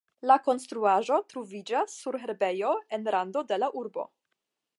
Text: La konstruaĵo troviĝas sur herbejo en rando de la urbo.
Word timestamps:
La 0.29 0.35
konstruaĵo 0.45 1.19
troviĝas 1.33 1.99
sur 1.99 2.19
herbejo 2.25 2.73
en 2.99 3.07
rando 3.17 3.49
de 3.53 3.61
la 3.65 3.71
urbo. 3.85 4.09